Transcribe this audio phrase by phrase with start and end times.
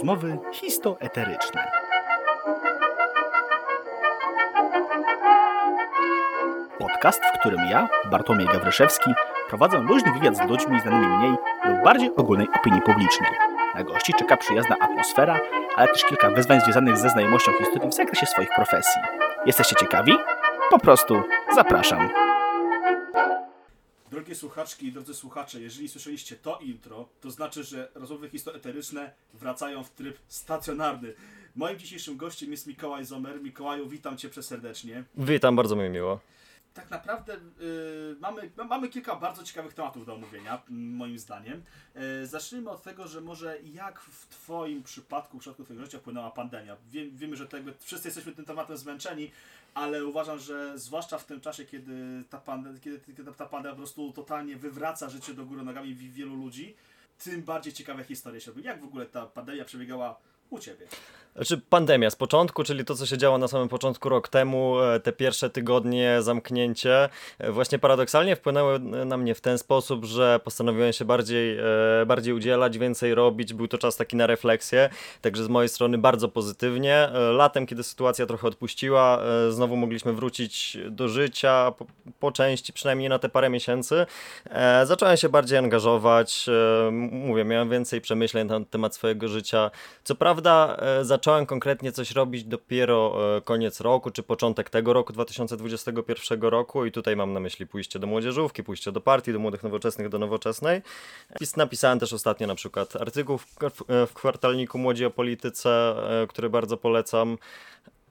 [0.00, 1.70] Rozmowy histoeteryczne.
[6.78, 9.10] Podcast, w którym ja, Bartłomiej Gawryszewski,
[9.48, 11.30] prowadzę luźny wywiad z ludźmi znanymi mniej
[11.64, 13.30] lub bardziej ogólnej opinii publicznej.
[13.74, 15.40] Na gości czeka przyjazna atmosfera,
[15.76, 19.00] ale też kilka wyzwań związanych ze znajomością historii w zakresie swoich profesji.
[19.46, 20.12] Jesteście ciekawi?
[20.70, 21.22] Po prostu
[21.54, 22.29] zapraszam.
[24.30, 29.84] Drogie słuchaczki i drodzy słuchacze, jeżeli słyszeliście to intro, to znaczy, że rozmowy histoeteryczne wracają
[29.84, 31.14] w tryb stacjonarny.
[31.56, 33.42] Moim dzisiejszym gościem jest Mikołaj Zomer.
[33.42, 35.04] Mikołaju, witam Cię przeserdecznie.
[35.16, 36.20] Witam, bardzo mi miło.
[36.74, 41.62] Tak naprawdę y, mamy, mamy kilka bardzo ciekawych tematów do omówienia, moim zdaniem.
[42.22, 46.30] Y, zacznijmy od tego, że może jak w Twoim przypadku, w przypadku Twojego życia wpłynęła
[46.30, 46.76] pandemia.
[46.90, 47.46] Wie, wiemy, że
[47.80, 49.30] wszyscy jesteśmy tym tematem zmęczeni,
[49.74, 53.78] ale uważam, że zwłaszcza w tym czasie, kiedy ta, pande- kiedy, kiedy ta pandemia po
[53.78, 56.74] prostu totalnie wywraca życie do góry nogami wi- wielu ludzi,
[57.24, 58.62] tym bardziej ciekawe historie się robią.
[58.62, 60.18] Jak w ogóle ta pandemia przebiegała
[60.50, 60.86] u Ciebie?
[61.36, 65.00] Znaczy pandemia z początku, czyli to, co się działo na samym początku rok temu, e,
[65.00, 67.08] te pierwsze tygodnie, zamknięcie,
[67.48, 72.78] właśnie paradoksalnie wpłynęły na mnie w ten sposób, że postanowiłem się bardziej, e, bardziej udzielać,
[72.78, 73.54] więcej robić.
[73.54, 74.88] Był to czas taki na refleksję,
[75.20, 76.94] także z mojej strony bardzo pozytywnie.
[76.94, 81.86] E, Latem, kiedy sytuacja trochę odpuściła, znowu mogliśmy wrócić do życia, po,
[82.20, 84.06] po części, przynajmniej na te parę miesięcy.
[84.84, 86.46] Zacząłem się bardziej angażować,
[87.10, 89.70] mówię, miałem więcej przemyśleń na temat swojego życia.
[90.04, 95.12] Co prawda e, zacząłem konkretnie coś robić dopiero e, koniec roku, czy początek tego roku,
[95.12, 99.62] 2021 roku i tutaj mam na myśli pójście do młodzieżówki, pójście do partii, do młodych
[99.62, 100.82] nowoczesnych, do nowoczesnej.
[101.40, 103.38] Pis- Napisałem też ostatnio na przykład artykuł
[104.06, 105.70] w kwartalniku Młodzi o Polityce,
[106.22, 107.38] e, który bardzo polecam.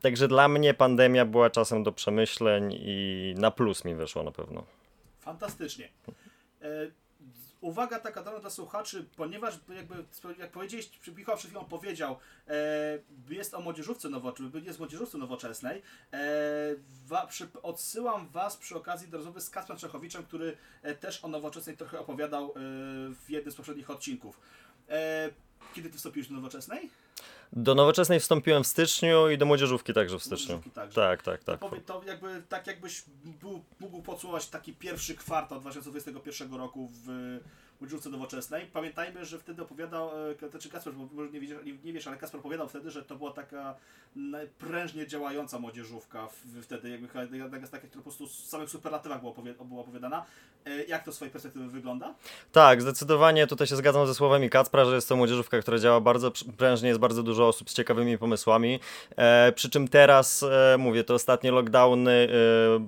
[0.02, 4.64] Także dla mnie pandemia była czasem do przemyśleń i na plus mi wyszło na pewno.
[5.20, 5.90] Fantastycznie.
[7.62, 10.06] Uwaga taka dla, dla słuchaczy, ponieważ jakby,
[10.40, 12.54] jak powiedziałeś, Michał przed chwilą powiedział, e,
[13.30, 15.82] jest o młodzieżówce nowoczesnej, jest młodzieżówce nowoczesnej,
[16.14, 16.20] e,
[17.06, 21.28] wa, przy, odsyłam Was przy okazji do rozmowy z Kacprem Czechowiczem, który e, też o
[21.28, 22.52] nowoczesnej trochę opowiadał e,
[23.14, 24.40] w jednym z poprzednich odcinków.
[24.90, 25.30] E,
[25.74, 26.90] kiedy Ty wstąpiłeś do nowoczesnej?
[27.54, 30.48] Do nowoczesnej wstąpiłem w styczniu i do młodzieżówki także w styczniu.
[30.48, 30.96] Młodzieżówki także.
[30.96, 31.60] Tak, tak, tak.
[31.60, 33.04] Powie, to jakby tak jakbyś
[33.42, 37.40] był, mógł podsumować taki pierwszy kwartał 2021 roku w
[37.80, 38.66] Młodzieżówce Nowoczesnej.
[38.74, 40.10] Pamiętajmy, że wtedy opowiadał,
[40.46, 41.52] e, znaczy Kasper, może nie wiesz,
[41.84, 43.76] nie, wiesz, ale Kasper opowiadał wtedy, że to była taka
[44.58, 46.28] prężnie działająca młodzieżówka
[46.62, 49.34] wtedy, jakby taka, taka, która po prostu w samych superlatywach była,
[49.82, 50.26] opowiadana.
[50.66, 52.14] E, Jak to z Twojej perspektywy wygląda?
[52.52, 56.30] Tak, zdecydowanie tutaj się zgadzam ze słowami Kacpra, że jest to młodzieżówka, która działa bardzo
[56.30, 58.80] pr- prężnie, jest bardzo dużo osób z ciekawymi pomysłami.
[59.16, 62.12] E, przy czym teraz, e, mówię, te ostatnie lockdowny,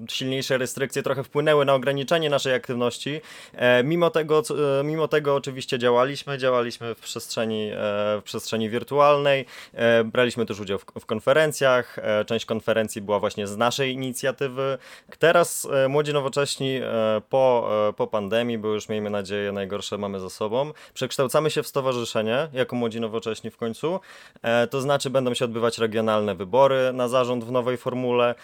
[0.04, 3.22] e, silniejsze restrykcje trochę wpłynęły na ograniczenie naszej aktywności.
[3.54, 7.76] E, mimo, tego, co- mimo tego oczywiście działaliśmy, działaliśmy w przestrzeni, e,
[8.20, 13.58] w przestrzeni wirtualnej, e, braliśmy też udział w, konferencjach, e, część konferencji była właśnie z
[13.58, 14.78] naszej inicjatywy.
[15.20, 16.82] Teraz Młodzi Nowocześni
[17.30, 22.48] po, po pandemii, bo już miejmy nadzieję najgorsze mamy za sobą, przekształcamy się w stowarzyszenie
[22.54, 24.00] jako Młodzi Nowocześni w końcu,
[24.70, 28.36] to znaczy będą się odbywać regionalne wybory na zarząd w nowej formule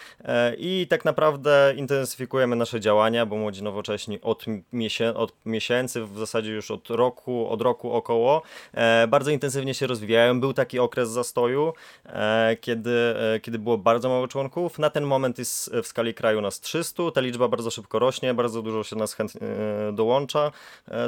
[0.58, 6.27] i tak naprawdę intensyfikujemy nasze działania, bo Młodzi Nowocześni od, miesię od miesięcy, w zasadzie
[6.52, 8.42] już od roku, od roku około,
[8.74, 10.40] e, bardzo intensywnie się rozwijają.
[10.40, 11.72] Był taki okres zastoju,
[12.06, 14.78] e, kiedy, e, kiedy było bardzo mało członków.
[14.78, 18.62] Na ten moment jest w skali kraju nas 300, ta liczba bardzo szybko rośnie, bardzo
[18.62, 20.52] dużo się nas chęt, e, dołącza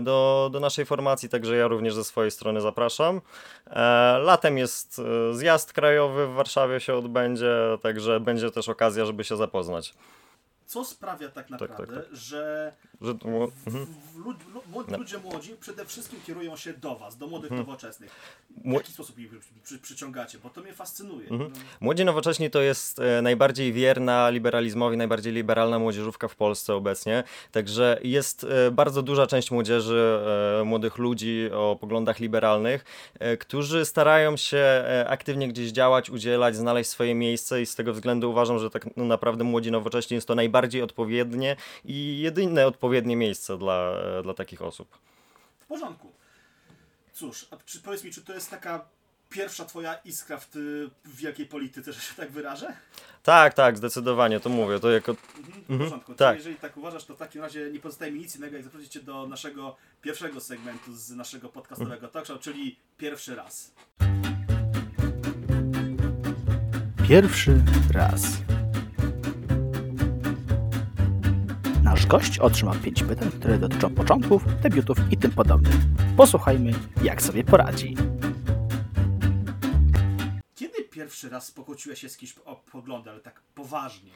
[0.03, 3.21] do, do naszej formacji, także ja również ze swojej strony zapraszam.
[4.23, 5.01] Latem jest
[5.33, 9.95] zjazd krajowy w Warszawie się odbędzie, także będzie też okazja, żeby się zapoznać.
[10.71, 12.17] Co sprawia tak tak, naprawdę, tak.
[12.17, 13.19] że Że, w,
[13.67, 14.37] w, lud,
[14.91, 14.99] No.
[14.99, 18.11] ludzie młodzi przede wszystkim kierują się do Was, do młodych nowoczesnych.
[18.65, 20.39] W jaki sposób ich przy, przy, przyciągacie?
[20.39, 21.27] Bo to mnie fascynuje.
[21.31, 27.25] No, Młodzi Nowocześni to jest e, najbardziej wierna liberalizmowi, najbardziej liberalna młodzieżówka w Polsce obecnie.
[27.53, 30.21] Także jest e, bardzo duża część młodzieży,
[30.61, 32.85] e, młodych ludzi o poglądach liberalnych,
[33.41, 38.59] którzy starają się aktywnie gdzieś działać, udzielać, znaleźć swoje miejsce i z tego względu uważam,
[38.59, 43.93] że tak no, naprawdę Młodzi Nowocześni jest to najbardziej odpowiednie i jedyne odpowiednie miejsce dla,
[44.19, 44.99] e, dla takich osób.
[45.61, 46.13] W porządku.
[47.13, 48.85] Cóż, a czy, powiedz mi, czy to jest taka
[49.31, 52.73] pierwsza Twoja iskra w, ty, w wielkiej polityce, że się tak wyrażę?
[53.23, 55.13] Tak, tak, zdecydowanie, to mówię, to jako...
[55.39, 56.15] Mhm, w Mhm, porządku.
[56.15, 56.29] tak.
[56.29, 58.93] Czyli jeżeli tak uważasz, to w takim razie nie pozostaje mi nic innego, jak zaprosić
[58.93, 63.73] Cię do naszego pierwszego segmentu z naszego podcastowego talk show, czyli pierwszy raz.
[67.09, 67.63] Pierwszy
[67.93, 68.23] raz.
[71.91, 75.75] Nasz gość otrzymał 5 pytań, które dotyczą początków, debiutów i tym podobnych.
[76.17, 76.73] Posłuchajmy,
[77.03, 77.97] jak sobie poradzi.
[80.55, 84.11] Kiedy pierwszy raz pokłóciłeś się z kimś o poglądy, ale tak poważnie?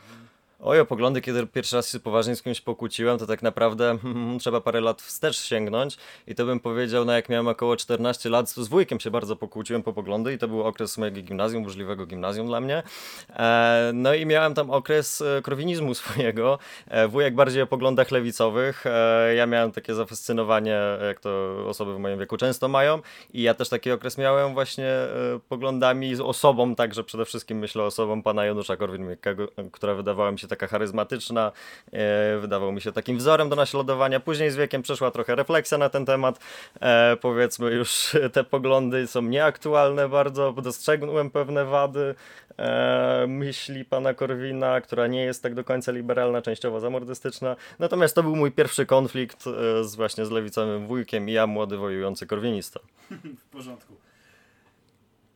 [0.61, 3.99] Oj, o poglądy, kiedy pierwszy raz się poważnie z kimś pokłóciłem, to tak naprawdę
[4.41, 5.97] trzeba parę lat wstecz sięgnąć
[6.27, 9.83] i to bym powiedział, no jak miałem około 14 lat, z wujkiem się bardzo pokłóciłem
[9.83, 12.83] po poglądy i to był okres mojego gimnazjum, burzliwego gimnazjum dla mnie.
[13.31, 16.59] E, no i miałem tam okres e, krowinizmu swojego,
[16.89, 21.99] e, wujek bardziej o poglądach lewicowych, e, ja miałem takie zafascynowanie, jak to osoby w
[21.99, 23.01] moim wieku często mają
[23.33, 25.09] i ja też taki okres miałem właśnie e,
[25.49, 30.39] poglądami z osobą, także przede wszystkim myślę o osobą pana Janusza Korwin-Mikkego, która wydawała mi
[30.39, 31.53] się taka charyzmatyczna,
[31.93, 34.21] e, wydawał mi się takim wzorem do naśladowania.
[34.21, 36.39] Później z wiekiem przeszła trochę refleksja na ten temat.
[36.81, 42.15] E, powiedzmy już te poglądy są nieaktualne bardzo, dostrzegłem pewne wady
[42.59, 47.56] e, myśli pana Korwina, która nie jest tak do końca liberalna, częściowo zamordystyczna.
[47.79, 49.45] Natomiast to był mój pierwszy konflikt
[49.83, 52.81] z właśnie z lewicowym wujkiem i ja, młody wojujący korwinista.
[53.45, 53.97] w porządku.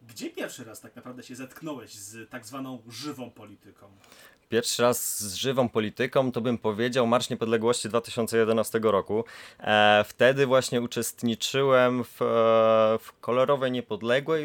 [0.09, 3.87] Gdzie pierwszy raz tak naprawdę się zetknąłeś z tak zwaną żywą polityką?
[4.49, 9.25] Pierwszy raz z żywą polityką to bym powiedział Marsz Niepodległości 2011 roku.
[9.61, 12.25] E, wtedy właśnie uczestniczyłem w, e,
[12.99, 14.45] w kolorowej niepodległej,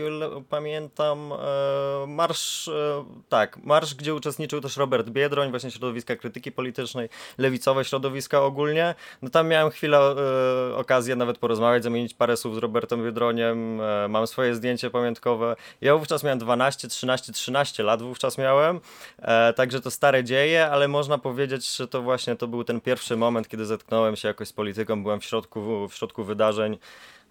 [0.49, 7.09] pamiętam, e, marsz, e, tak, marsz, gdzie uczestniczył też Robert Biedroń, właśnie środowiska krytyki politycznej,
[7.37, 8.95] lewicowe środowiska ogólnie.
[9.21, 14.07] No tam miałem chwilę, e, okazję nawet porozmawiać, zamienić parę słów z Robertem Biedroniem, e,
[14.07, 15.55] mam swoje zdjęcie pamiątkowe.
[15.81, 18.79] Ja wówczas miałem 12, 13, 13 lat wówczas miałem,
[19.19, 23.17] e, także to stare dzieje, ale można powiedzieć, że to właśnie to był ten pierwszy
[23.17, 26.77] moment, kiedy zetknąłem się jakoś z polityką, byłem w środku, w środku wydarzeń.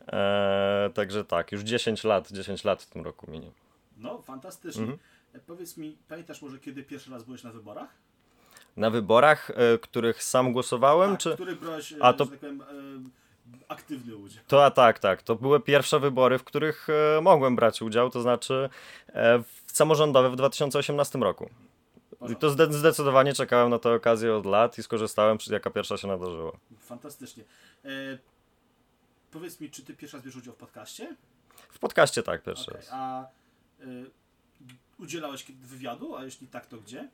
[0.08, 3.50] E, także tak, już 10 lat, 10 lat w tym roku minie.
[3.98, 4.82] No, fantastycznie.
[4.82, 4.98] Mhm.
[5.34, 7.88] E, Powiedz mi, pamiętasz może kiedy pierwszy raz byłeś na wyborach?
[8.76, 11.30] Na wyborach, e, których sam głosowałem, tak, czy...
[11.30, 12.64] w których brałeś, A A, to- tak powiem, e,
[13.68, 14.44] aktywny udział.
[14.48, 15.22] To a tak, tak.
[15.22, 16.88] To były pierwsze wybory, w których
[17.18, 18.68] e, mogłem brać udział, to znaczy
[19.08, 21.50] e, w samorządowe w 2018 roku.
[22.30, 26.08] I to zde- zdecydowanie czekałem na tę okazję od lat i skorzystałem, jaka pierwsza się
[26.08, 26.52] nadarzyła.
[26.78, 27.44] Fantastycznie.
[27.84, 27.88] E,
[29.30, 31.16] powiedz mi, czy ty pierwszy raz bierzesz udział w podcaście?
[31.70, 32.88] W podcaście tak, pierwszy Okej, raz.
[32.92, 33.22] A
[33.80, 33.84] e,
[34.98, 37.08] udzielałeś kiedy- wywiadu, a jeśli tak, to gdzie?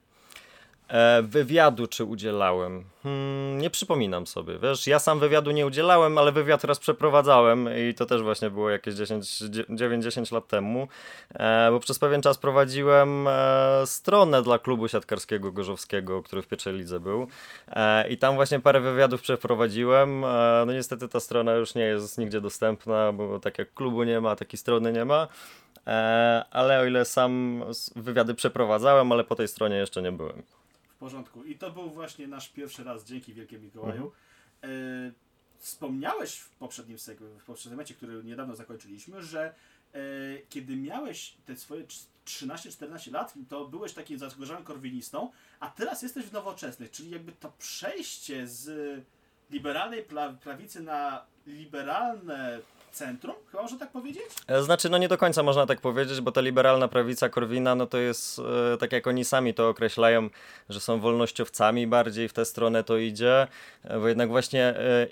[0.88, 2.84] E, wywiadu czy udzielałem?
[3.02, 4.58] Hmm, nie przypominam sobie.
[4.58, 8.70] Wiesz, ja sam wywiadu nie udzielałem, ale wywiad raz przeprowadzałem i to też właśnie było
[8.70, 10.88] jakieś 9-10 lat temu,
[11.34, 16.74] e, bo przez pewien czas prowadziłem e, stronę dla klubu siatkarskiego Gorzowskiego, który w pierwszej
[16.74, 17.26] lidze był
[17.68, 20.24] e, i tam właśnie parę wywiadów przeprowadziłem.
[20.24, 24.20] E, no niestety ta strona już nie jest nigdzie dostępna, bo tak jak klubu nie
[24.20, 25.28] ma, takiej strony nie ma.
[25.86, 27.64] E, ale o ile sam
[27.96, 30.42] wywiady przeprowadzałem, ale po tej stronie jeszcze nie byłem.
[30.98, 31.44] Porządku.
[31.44, 34.12] I to był właśnie nasz pierwszy raz, dzięki Wielkie Mikołaju.
[34.62, 34.72] Mhm.
[35.08, 35.12] E,
[35.58, 39.54] wspomniałeś w poprzednim, seg- w poprzednim który niedawno zakończyliśmy, że
[39.94, 39.98] e,
[40.48, 45.30] kiedy miałeś te swoje trz- 13-14 lat, to byłeś takim zagorzałym korwinistą,
[45.60, 49.00] a teraz jesteś w nowoczesnych, czyli jakby to przejście z
[49.50, 50.04] liberalnej
[50.40, 52.60] prawicy na liberalne
[52.92, 54.24] centrum, chyba można tak powiedzieć?
[54.46, 57.86] E, Znaczy, no nie do końca można tak powiedzieć, bo ta liberalna prawica Korwina, no
[57.86, 58.38] to jest,
[58.74, 60.30] e, tak jak oni sami to określają,
[60.68, 63.46] że są wolnościowcami bardziej w tę stronę to idzie,
[63.84, 65.06] e, bo jednak właśnie e,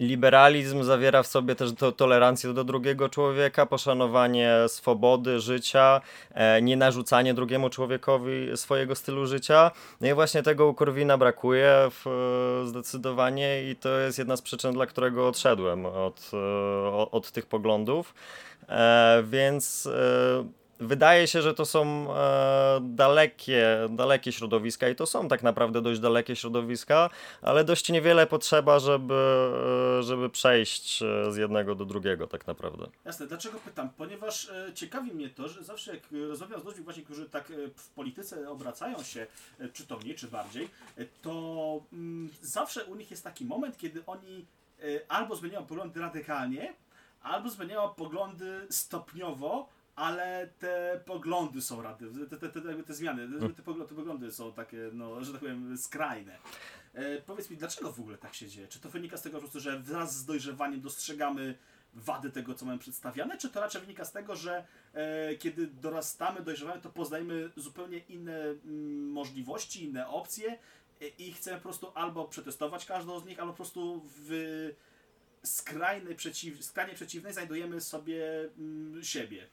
[0.00, 6.00] liberalizm zawiera w sobie też to, tolerancję do drugiego człowieka, poszanowanie swobody życia,
[6.34, 9.70] e, nie narzucanie drugiemu człowiekowi swojego stylu życia.
[10.00, 12.06] No i właśnie tego u Korwina brakuje w,
[12.64, 16.36] e, zdecydowanie i to jest jedna z przyczyn, dla którego odszedłem od, e,
[16.86, 18.14] o- od tych poglądów.
[18.68, 20.44] E, więc e,
[20.78, 26.00] wydaje się, że to są e, dalekie, dalekie środowiska i to są tak naprawdę dość
[26.00, 27.10] dalekie środowiska,
[27.42, 29.14] ale dość niewiele potrzeba, żeby,
[29.98, 32.86] e, żeby przejść e, z jednego do drugiego tak naprawdę.
[33.04, 33.90] Jasne, dlaczego pytam?
[33.96, 37.88] Ponieważ e, ciekawi mnie to, że zawsze jak rozmawiam z ludźmi właśnie, którzy tak w
[37.88, 39.26] polityce obracają się,
[39.72, 40.68] czy to mniej, czy bardziej,
[41.22, 44.46] to mm, zawsze u nich jest taki moment, kiedy oni
[45.08, 46.74] albo zmieniają poglądy radykalnie,
[47.22, 53.48] albo zmieniają poglądy stopniowo, ale te poglądy są rady, te, te, te, te zmiany, te,
[53.54, 53.62] te,
[53.94, 56.38] poglądy, są takie, no, że tak powiem, skrajne.
[56.94, 58.68] E, powiedz mi, dlaczego w ogóle tak się dzieje?
[58.68, 61.54] Czy to wynika z tego po prostu, że wraz z dojrzewaniem dostrzegamy
[61.94, 66.40] wady tego, co mamy przedstawiane, czy to raczej wynika z tego, że e, kiedy dorastamy,
[66.40, 70.58] dojrzewamy, to poznajemy zupełnie inne mm, możliwości, inne opcje
[71.00, 74.70] e, i chcemy po prostu albo przetestować każdą z nich, albo po prostu w
[75.42, 79.46] skrajnej przeciw, skrajnie przeciwnej znajdujemy sobie mm, siebie.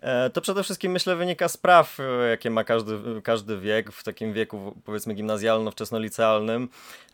[0.00, 4.02] E, to przede wszystkim myślę wynika z praw, e, jakie ma każdy, każdy wiek, w
[4.02, 6.68] takim wieku powiedzmy gimnazjalno-wczesnolicealnym.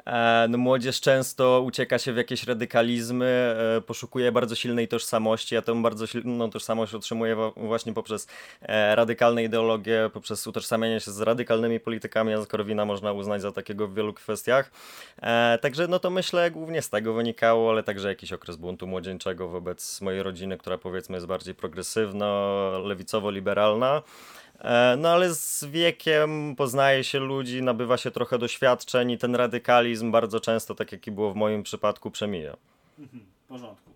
[0.07, 5.83] E, no, młodzież często ucieka się w jakieś radykalizmy, poszukuje bardzo silnej tożsamości, a tę
[5.83, 8.27] bardzo silną tożsamość otrzymuje właśnie poprzez
[8.95, 13.95] radykalne ideologie, poprzez utożsamianie się z radykalnymi politykami, a Korwina można uznać za takiego w
[13.95, 14.71] wielu kwestiach.
[15.61, 20.01] Także no to myślę głównie z tego wynikało, ale także jakiś okres buntu młodzieńczego wobec
[20.01, 22.27] mojej rodziny, która powiedzmy jest bardziej progresywna,
[22.79, 24.03] lewicowo-liberalna.
[24.59, 30.11] E, no ale z wiekiem poznaje się ludzi, nabywa się trochę doświadczeń i ten radykalizm
[30.11, 32.57] bardzo często, tak jak i było w moim przypadku, przemija.
[32.99, 33.96] Mhm, w porządku.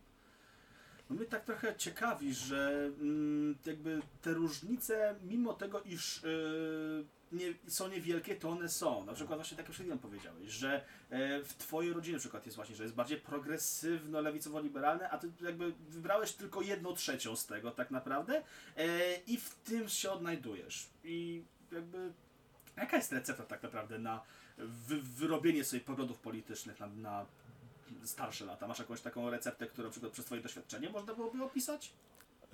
[1.10, 7.54] No my tak trochę ciekawi, że mm, jakby te różnice, mimo tego, iż yy, nie,
[7.66, 9.04] są niewielkie, to one są.
[9.04, 12.46] Na przykład właśnie tak jak przed chwilą powiedziałeś, że e, w twojej rodzinie na przykład
[12.46, 17.46] jest właśnie, że jest bardziej progresywno, lewicowo-liberalne, a ty jakby wybrałeś tylko jedną trzecią z
[17.46, 18.42] tego tak naprawdę
[18.76, 20.90] e, i w tym się odnajdujesz.
[21.04, 22.12] I jakby
[22.76, 24.20] jaka jest recepta tak naprawdę na
[24.58, 27.26] wy, wyrobienie sobie poglądów politycznych na, na
[28.04, 28.66] starsze lata?
[28.68, 31.92] Masz jakąś taką receptę, którą przykład przez twoje doświadczenie można byłoby opisać?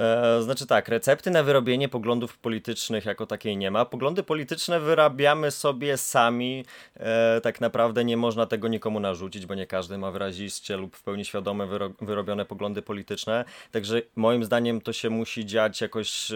[0.01, 3.85] E, znaczy tak, recepty na wyrobienie poglądów politycznych jako takiej nie ma.
[3.85, 6.65] Poglądy polityczne wyrabiamy sobie sami.
[6.97, 11.03] E, tak naprawdę nie można tego nikomu narzucić, bo nie każdy ma wyraziście lub w
[11.03, 13.45] pełni świadome wyro wyrobione poglądy polityczne.
[13.73, 16.35] Także moim zdaniem to się musi dziać jakoś e,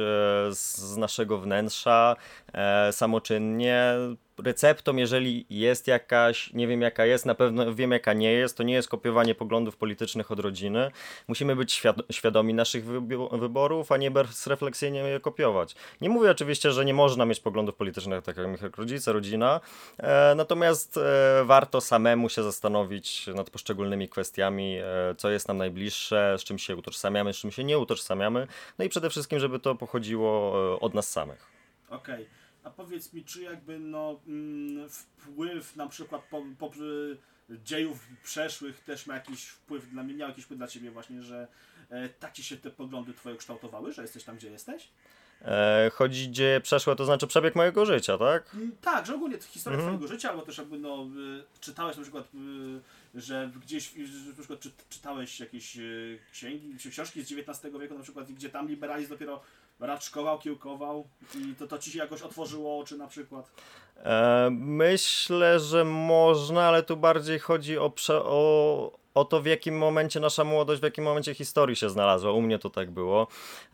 [0.50, 2.16] z naszego wnętrza,
[2.52, 3.94] e, samoczynnie
[4.44, 8.62] receptą, jeżeli jest jakaś, nie wiem jaka jest, na pewno wiem jaka nie jest, to
[8.62, 10.90] nie jest kopiowanie poglądów politycznych od rodziny.
[11.28, 12.84] Musimy być świadomi naszych
[13.32, 15.74] wyborów, a nie bezrefleksyjnie je kopiować.
[16.00, 19.60] Nie mówię oczywiście, że nie można mieć poglądów politycznych tak jak rodzice, rodzina,
[19.98, 26.36] e, natomiast e, warto samemu się zastanowić nad poszczególnymi kwestiami, e, co jest nam najbliższe,
[26.38, 28.46] z czym się utożsamiamy, z czym się nie utożsamiamy,
[28.78, 31.46] no i przede wszystkim, żeby to pochodziło e, od nas samych.
[31.90, 32.14] Okej.
[32.14, 32.39] Okay.
[32.64, 36.70] A powiedz mi, czy jakby no mm, wpływ na przykład po, po,
[37.64, 41.48] dziejów przeszłych też ma jakiś wpływ dla mnie, miał jakiś wpływ dla Ciebie właśnie, że
[41.90, 44.88] e, tak Ci się te poglądy Twoje kształtowały, że jesteś tam, gdzie jesteś?
[45.44, 48.54] E, chodzi dzieje przeszłe, to znaczy przebieg mojego życia, tak?
[48.54, 49.96] Mm, tak, że ogólnie historia mhm.
[49.96, 51.06] Twojego życia, albo też jakby no,
[51.40, 52.28] y, czytałeś na przykład,
[53.14, 53.94] y, że gdzieś
[54.26, 58.68] na przykład czy, czytałeś jakieś y, księgi, książki z XIX wieku na przykład, gdzie tam
[58.68, 59.40] liberalizm dopiero
[59.80, 63.50] raczkował, kiełkował i to, to ci się jakoś otworzyło oczy na przykład?
[63.96, 69.78] E, myślę, że można, ale tu bardziej chodzi o, prze, o, o to, w jakim
[69.78, 72.32] momencie nasza młodość, w jakim momencie historii się znalazła.
[72.32, 73.26] U mnie to tak było.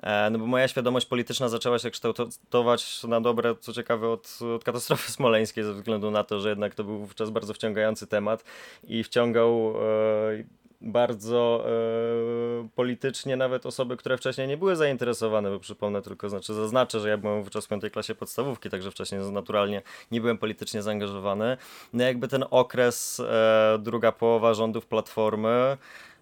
[0.02, 4.64] E, no bo moja świadomość polityczna zaczęła się kształtować na dobre, co ciekawe, od, od
[4.64, 8.44] katastrofy smoleńskiej, ze względu na to, że jednak to był wówczas bardzo wciągający temat
[8.84, 16.02] i wciągał e, bardzo e, politycznie nawet osoby, które wcześniej nie były zainteresowane, bo przypomnę
[16.02, 20.20] tylko, znaczy zaznaczę, że ja byłem wówczas w piątej klasie podstawówki, także wcześniej naturalnie nie
[20.20, 21.56] byłem politycznie zaangażowany.
[21.92, 25.76] No jakby ten okres, e, druga połowa rządów Platformy,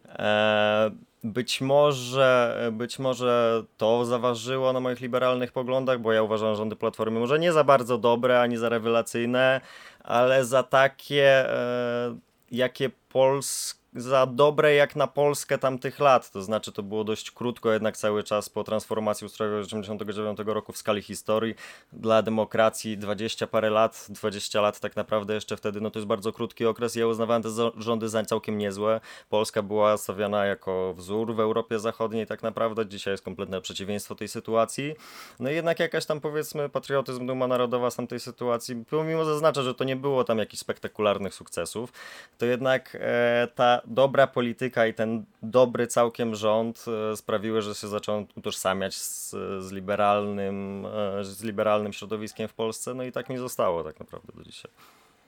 [0.08, 0.90] e,
[1.24, 7.20] być może, być może to zaważyło na moich liberalnych poglądach, bo ja uważam rządy Platformy
[7.20, 9.60] może nie za bardzo dobre, ani za rewelacyjne,
[10.04, 12.16] ale za takie, e,
[12.50, 16.30] jakie Polska za dobre jak na Polskę tamtych lat.
[16.30, 20.76] To znaczy, to było dość krótko, jednak cały czas po transformacji ustrojowego 1989 roku w
[20.76, 21.54] skali historii.
[21.92, 26.32] Dla demokracji 20 parę lat, 20 lat tak naprawdę jeszcze wtedy, no to jest bardzo
[26.32, 26.94] krótki okres.
[26.94, 29.00] Ja uznawałem te rządy za całkiem niezłe.
[29.28, 32.86] Polska była stawiana jako wzór w Europie Zachodniej tak naprawdę.
[32.86, 34.94] Dzisiaj jest kompletne przeciwieństwo tej sytuacji.
[35.40, 39.74] No i jednak jakaś tam powiedzmy patriotyzm, duma narodowa z tamtej sytuacji, pomimo zaznacza, że
[39.74, 41.92] to nie było tam jakichś spektakularnych sukcesów,
[42.38, 47.88] to jednak e, ta dobra polityka i ten dobry całkiem rząd e, sprawiły, że się
[47.88, 50.86] zaczął utożsamiać z, z, liberalnym,
[51.20, 54.70] e, z liberalnym środowiskiem w Polsce, no i tak mi zostało tak naprawdę do dzisiaj.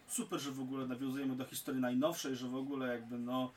[0.08, 3.50] Super, że w ogóle nawiązujemy do historii najnowszej, że w ogóle jakby no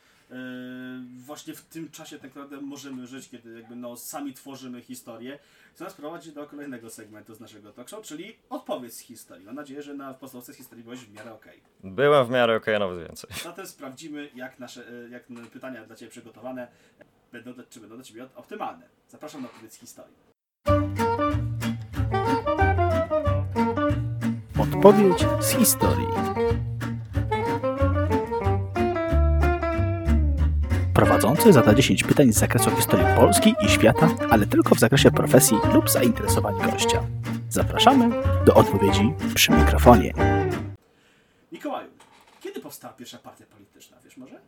[1.17, 5.39] właśnie w tym czasie tak naprawdę możemy żyć, kiedy jakby no sami tworzymy historię.
[5.75, 9.45] Co nas prowadzi do kolejnego segmentu z naszego talk show, czyli odpowiedź z historii.
[9.45, 11.61] Mam nadzieję, że na podstawce z historii byłeś w miarę okej.
[11.79, 11.91] Okay.
[11.91, 13.29] Byłem w miarę okej, okay, a nawet więcej.
[13.43, 16.67] Zatem sprawdzimy, jak nasze yy, jak pytania dla Ciebie przygotowane
[17.31, 18.85] będą, czy będą dla Ciebie optymalne.
[19.07, 20.15] Zapraszam na odpowiedź z historii.
[24.59, 26.07] Odpowiedź z historii.
[31.19, 35.57] Prowadzący zada 10 pytań z zakresu historii Polski i świata, ale tylko w zakresie profesji
[35.73, 37.03] lub zainteresowań gościa.
[37.49, 38.09] Zapraszamy
[38.45, 40.13] do odpowiedzi przy mikrofonie.
[41.51, 41.89] Mikołaju,
[42.41, 44.39] kiedy powstała pierwsza partia polityczna, wiesz może?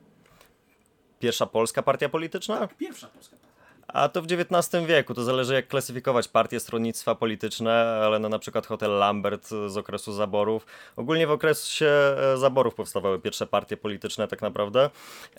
[1.19, 2.57] Pierwsza polska partia polityczna?
[2.59, 3.50] Tak, pierwsza polska partia.
[3.93, 8.39] A to w XIX wieku, to zależy jak klasyfikować partie, stronnictwa polityczne, ale no na
[8.39, 10.65] przykład hotel Lambert z okresu zaborów.
[10.95, 14.89] Ogólnie w okresie e, zaborów powstawały pierwsze partie polityczne tak naprawdę.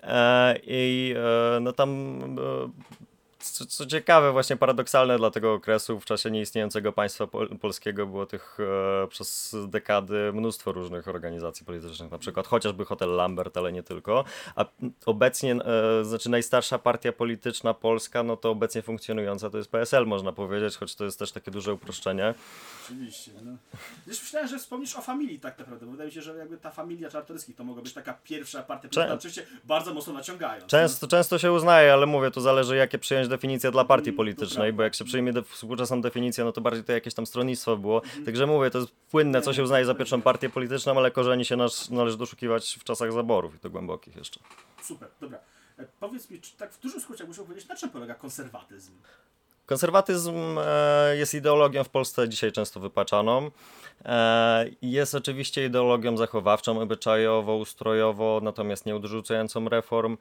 [0.02, 1.14] E, I
[1.56, 2.20] e, no tam
[3.42, 8.26] co, co, ciekawe, właśnie paradoksalne dla tego okresu, w czasie nieistniejącego państwa pol polskiego było
[8.26, 8.58] tych
[9.04, 14.24] e, przez dekady mnóstwo różnych organizacji politycznych, na przykład chociażby Hotel Lambert, ale nie tylko.
[14.56, 14.64] A
[15.06, 20.32] obecnie, e, znaczy najstarsza partia polityczna polska, no to obecnie funkcjonująca to jest PSL, można
[20.32, 22.34] powiedzieć, choć to jest też takie duże uproszczenie.
[22.84, 23.30] Oczywiście.
[23.42, 23.52] No.
[24.06, 26.70] Już myślałem, że wspomnisz o familii tak naprawdę, bo wydaje mi się, że jakby ta
[26.70, 30.66] familia Czartoryskich to mogła być taka pierwsza partia polityczna, oczywiście bardzo mocno naciągając.
[30.66, 31.10] Często, no.
[31.10, 34.82] często się uznaje, ale mówię, to zależy jakie przyjąć definicję dla partii mm, politycznej, bo
[34.82, 38.02] jak się przyjmie de współczesną definicję, no to bardziej to jakieś tam stronnictwo było.
[38.02, 38.24] Mhm.
[38.24, 41.56] Także mówię, to jest płynne, co się uznaje za pierwszą partię polityczną, ale korzeni się
[41.56, 44.40] nasz, należy doszukiwać w czasach zaborów i to głębokich jeszcze.
[44.82, 45.38] Super, dobra.
[45.78, 48.92] E, powiedz mi, czy tak w dużym skrócie muszę powiedzieć, na czym polega konserwatyzm?
[49.66, 53.50] Konserwatyzm e, jest ideologią w Polsce dzisiaj często wypaczaną.
[54.04, 60.16] E, jest oczywiście ideologią zachowawczą, obyczajowo, ustrojowo, natomiast nie odrzucającą reform.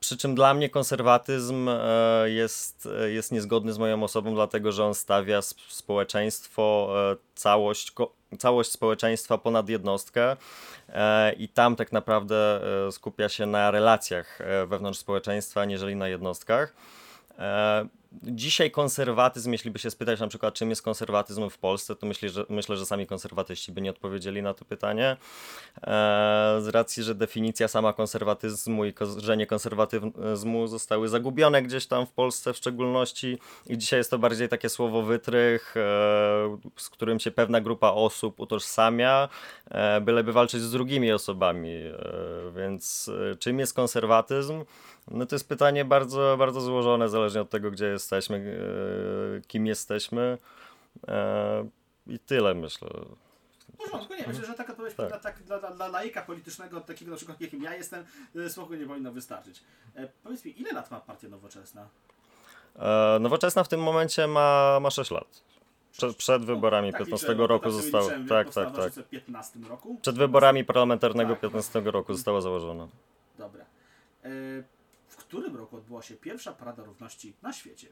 [0.00, 4.84] Przy czym dla mnie konserwatyzm e, jest, e, jest niezgodny z moją osobą, dlatego że
[4.84, 7.92] on stawia społeczeństwo, e, całość,
[8.38, 10.36] całość społeczeństwa ponad jednostkę
[11.38, 16.74] i tam tak naprawdę skupia się na relacjach wewnątrz społeczeństwa, aniżeli na jednostkach.
[18.22, 22.28] Dzisiaj konserwatyzm, jeśli by się spytać na przykład, czym jest konserwatyzm w Polsce, to myślę,
[22.28, 25.16] że, myślę, że sami konserwatyści by nie odpowiedzieli na to pytanie.
[25.76, 32.10] E, z racji, że definicja sama konserwatyzmu i korzenie konserwatyzmu zostały zagubione gdzieś tam w
[32.10, 35.80] Polsce w szczególności i dzisiaj jest to bardziej takie słowo wytrych, e,
[36.76, 39.28] z którym się pewna grupa osób utożsamia,
[39.70, 41.70] e, byleby walczyć z drugimi osobami.
[42.56, 44.64] Więc czym jest konserwatyzm?
[45.10, 48.36] No to jest pytanie bardzo, bardzo złożone, zależnie od tego, gdzie jesteśmy,
[49.38, 50.38] e, kim jesteśmy.
[51.08, 51.68] E,
[52.06, 52.88] I tyle myślę.
[53.74, 55.08] W porządku, nie, myślę, że taka odpowiedź tak.
[55.08, 58.04] dla, tak, dla, dla, laika politycznego, takiego na przykład jakim ja jestem,
[58.36, 59.62] e, spokojnie powinno wystarczyć.
[60.22, 61.88] Powiedz mi, ile lat ma partia nowoczesna?
[62.78, 65.42] E, nowoczesna w tym momencie ma, ma 6 lat.
[65.92, 68.10] Przed, przed wyborami tak 15 liczyłem, roku zostało.
[68.28, 68.92] Tak, tak, tak.
[69.10, 69.98] 15 roku?
[70.02, 72.88] Przed wyborami parlamentarnego tak, 15 roku została założona.
[73.38, 73.64] Dobra.
[74.24, 74.28] E,
[75.30, 77.88] którym roku odbyła się pierwsza Parada Równości na świecie?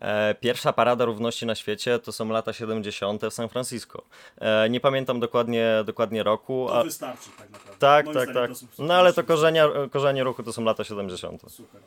[0.00, 3.22] E, pierwsza parada równości na świecie to są lata 70.
[3.24, 4.02] w San Francisco.
[4.38, 6.66] E, nie pamiętam dokładnie, dokładnie roku.
[6.68, 6.84] To a...
[6.84, 7.78] wystarczy tak naprawdę.
[7.78, 8.50] Tak, Moim tak, tak.
[8.78, 11.42] No ale to korzenie, korzenie ruchu to są lata 70.
[11.48, 11.82] Super.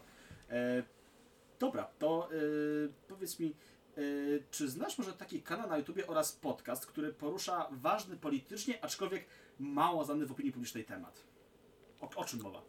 [0.50, 0.84] E,
[1.60, 2.38] dobra, to e,
[3.08, 3.56] powiedz mi,
[4.52, 9.26] czy znasz może taki kanał na YouTubie oraz podcast, który porusza ważny politycznie, aczkolwiek
[9.60, 11.24] mało znany w opinii publicznej temat?
[12.02, 12.62] O, o czym mowa?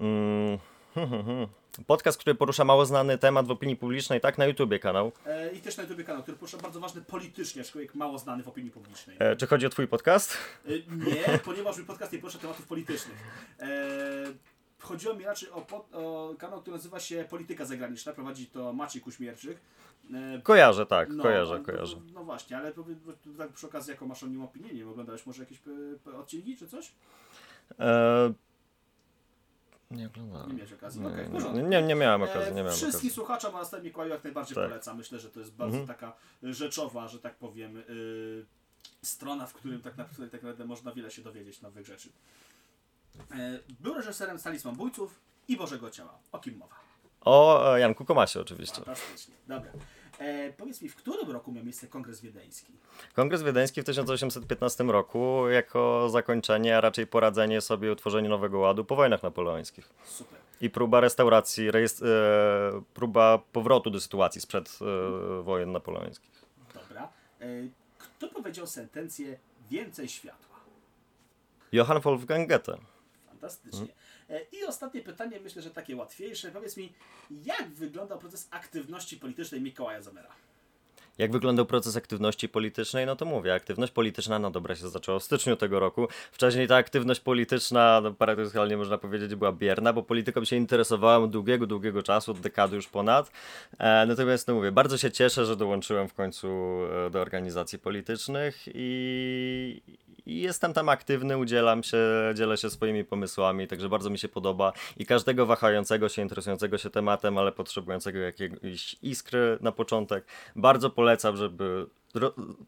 [0.00, 0.58] Mm.
[1.86, 4.38] Podcast, który porusza mało znany temat w opinii publicznej, tak?
[4.38, 5.12] Na YouTubie kanał.
[5.26, 8.48] E, I też na YouTubie kanał, który porusza bardzo ważny politycznie, aczkolwiek mało znany w
[8.48, 9.16] opinii publicznej.
[9.20, 10.36] E, czy chodzi o twój podcast?
[10.66, 13.16] E, nie, ponieważ mój podcast nie porusza tematów politycznych.
[13.60, 13.66] E,
[14.78, 18.12] chodziło mi raczej o, pod, o, kanał, który nazywa się Polityka Zagraniczna.
[18.12, 19.58] Prowadzi to Maciej Kuśmierczyk.
[20.14, 21.96] E, kojarzę, tak, no, kojarzę, no, kojarzę.
[21.96, 22.72] No, no, właśnie, ale
[23.38, 24.74] tak przy okazji, jaką masz o nim opinię?
[24.74, 25.58] Nie oglądałeś może jakieś
[26.06, 26.92] e, odcinki czy coś?
[27.78, 28.32] E
[29.96, 30.48] nie oglądałem.
[30.48, 31.00] Nie miałeś okazji?
[31.00, 32.54] Nie, okay, nie, nie, nie, miałem okazji.
[32.54, 33.10] Nie miałem Wszystkim okazji.
[33.10, 34.68] słuchaczom na Mikołaju jak najbardziej tak.
[34.68, 34.96] polecam.
[34.96, 35.98] Myślę, że to jest bardzo mhm.
[35.98, 38.46] taka rzeczowa, że tak powiem, yy,
[39.02, 42.08] strona, w którym tak naprawdę, tak naprawdę można wiele się dowiedzieć nowych rzeczy.
[43.30, 43.36] Yy,
[43.80, 46.18] był reżyserem Talisman Bójców i Bożego Ciała.
[46.32, 46.76] O kim mowa?
[47.24, 48.76] O e, Janku Komasie oczywiście.
[48.76, 49.34] Fantastycznie.
[49.48, 49.70] Dobra.
[50.22, 52.72] E, powiedz mi, w którym roku miał miejsce Kongres Wiedeński?
[53.14, 58.96] Kongres Wiedeński w 1815 roku jako zakończenie, a raczej poradzenie sobie utworzeniu nowego ładu po
[58.96, 59.88] wojnach napoleońskich.
[60.04, 60.38] Super.
[60.60, 61.72] I próba restauracji, e,
[62.94, 66.30] próba powrotu do sytuacji sprzed e, wojen napoleońskich.
[66.74, 67.08] Dobra.
[67.40, 67.46] E,
[67.98, 69.38] kto powiedział sentencję
[69.70, 70.56] więcej światła?
[71.72, 72.78] Johann Wolfgang Goethe.
[73.28, 73.86] Fantastycznie.
[74.30, 76.50] E, I ostatnie pytanie, myślę, że takie łatwiejsze.
[76.50, 76.92] Powiedz mi,
[77.30, 80.34] jak wyglądał proces aktywności politycznej Mikołaja Zamera?
[81.18, 83.06] Jak wyglądał proces aktywności politycznej?
[83.06, 86.08] No to mówię, aktywność polityczna no dobra się zaczęła w styczniu tego roku.
[86.32, 91.66] Wcześniej ta aktywność polityczna, no paradoksalnie można powiedzieć, była bierna, bo polityką się interesowałem długiego,
[91.66, 93.30] długiego czasu, od dekady już ponad.
[93.78, 96.48] E, natomiast no mówię, bardzo się cieszę, że dołączyłem w końcu
[97.06, 99.82] e, do organizacji politycznych i,
[100.26, 101.98] i jestem tam aktywny, udzielam się,
[102.34, 106.90] dzielę się swoimi pomysłami, także bardzo mi się podoba i każdego wahającego się, interesującego się
[106.90, 110.24] tematem, ale potrzebującego jakiejś iskry na początek,
[110.56, 111.86] bardzo polecam, żeby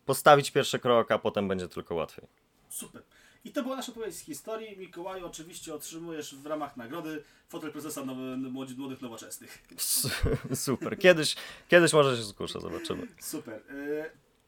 [0.07, 2.27] postawić pierwszy krok, a potem będzie tylko łatwiej.
[2.69, 3.03] Super.
[3.45, 4.79] I to była nasza odpowiedź z historii.
[4.79, 8.37] Mikołaju, oczywiście otrzymujesz w ramach nagrody fotel prezesa nowy,
[8.77, 9.63] młodych nowoczesnych.
[10.55, 10.99] Super.
[10.99, 11.37] Kiedyś,
[11.69, 13.07] kiedyś może się skuszę, zobaczymy.
[13.21, 13.63] Super.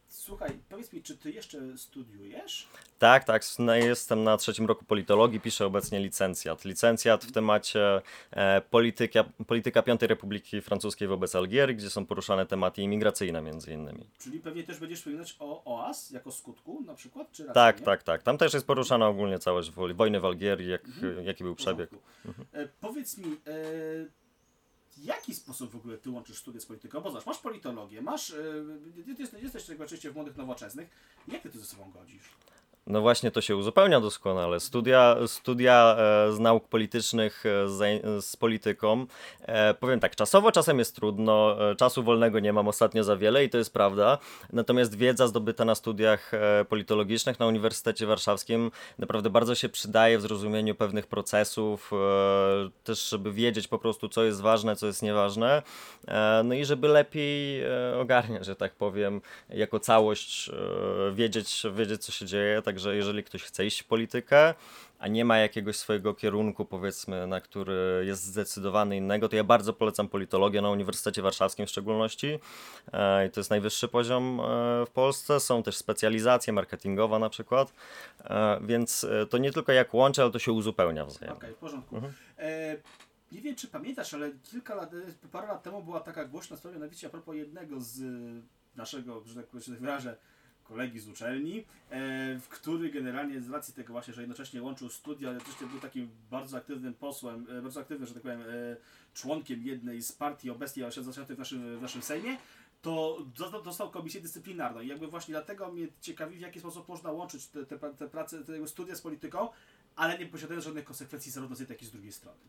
[0.08, 2.68] Słuchaj, powiedz mi, czy ty jeszcze studiujesz?
[2.98, 3.42] Tak, tak.
[3.76, 6.64] Jestem na trzecim roku politologii, piszę obecnie licencjat.
[6.64, 12.82] Licencjat w temacie e, polityka, polityka Piątej Republiki Francuskiej wobec Algierii, gdzie są poruszane tematy
[12.82, 14.10] imigracyjne między innymi.
[14.18, 17.32] Czyli pewnie też będziesz wspominać o OAS jako skutku na przykład?
[17.32, 17.84] Czy tak, nie?
[17.84, 18.22] tak, tak.
[18.22, 21.24] Tam też jest poruszana ogólnie całość wojny w Algierii, jak, mhm.
[21.24, 21.90] jaki był przebieg.
[22.24, 22.46] Mhm.
[22.52, 24.25] E, powiedz mi, e,
[24.96, 27.00] w jaki sposób w ogóle ty łączysz studia z polityką?
[27.00, 30.88] Bo zobacz, masz politologię, masz, yy, jesteś, jesteś oczywiście w młodych nowoczesnych.
[31.28, 32.30] Jak ty to ze sobą godzisz?
[32.86, 34.60] No właśnie to się uzupełnia doskonale.
[34.60, 39.06] Studia, studia e, z nauk politycznych e, z, z, polityką.
[39.42, 43.50] E, powiem tak, czasowo czasem jest trudno, czasu wolnego nie mam ostatnio za wiele i
[43.50, 44.18] to jest prawda.
[44.52, 46.32] Natomiast wiedza zdobyta na studiach
[46.68, 51.90] politologicznych na Uniwersytecie Warszawskim naprawdę bardzo się przydaje w zrozumieniu pewnych procesów,
[52.84, 55.62] też żeby wiedzieć po prostu co jest ważne, co jest nieważne.
[56.44, 57.62] no i żeby lepiej
[58.00, 59.20] ogarniać, że tak powiem,
[59.50, 60.50] jako całość
[61.12, 62.62] wiedzieć, wiedzieć co się dzieje.
[62.62, 64.54] Tak Także jeżeli ktoś chce iść w politykę,
[64.98, 69.72] a nie ma jakiegoś swojego kierunku, powiedzmy, na który jest zdecydowany innego, to ja bardzo
[69.72, 72.38] polecam politologię na Uniwersytecie Warszawskim w szczególności.
[72.92, 74.44] E, I to jest najwyższy poziom e,
[74.86, 75.40] w Polsce.
[75.40, 77.72] Są też specjalizacje marketingowa na przykład,
[78.24, 81.36] e, więc to nie tylko jak łączy, ale to się uzupełnia wzajemnie.
[81.36, 81.96] Okej, okay, w porządku.
[81.96, 82.14] Mhm.
[82.38, 82.76] E,
[83.32, 84.90] nie wiem, czy pamiętasz, ale kilka lat,
[85.32, 88.02] parę lat temu była taka głośna sprawa, mianowicie a propos jednego z
[88.76, 90.16] naszego, że tak tak wyrażę,
[90.68, 95.40] kolegi z uczelni, e, który generalnie z racji tego właśnie, że jednocześnie łączył studia, ale
[95.40, 98.76] też był takim bardzo aktywnym posłem, e, bardzo aktywnym, że tak powiem, e,
[99.14, 102.36] członkiem jednej z partii obecnie zasiadających w naszym, w naszym Sejmie,
[102.82, 103.18] to
[103.64, 104.80] dostał komisję dyscyplinarną.
[104.80, 108.44] I jakby właśnie dlatego mnie ciekawi, w jaki sposób można łączyć te, te, te prace,
[108.44, 109.48] te studia z polityką,
[109.96, 112.40] ale nie posiadając żadnych konsekwencji zarówno z jednej, jak i z drugiej strony.